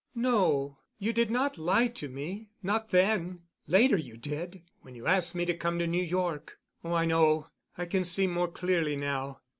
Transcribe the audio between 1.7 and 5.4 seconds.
to me—not then. Later you did when you asked